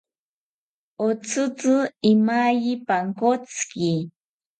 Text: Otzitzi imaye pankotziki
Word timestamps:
Otzitzi 1.07 1.75
imaye 2.13 2.71
pankotziki 2.87 3.91